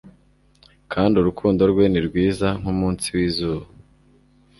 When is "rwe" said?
1.71-1.85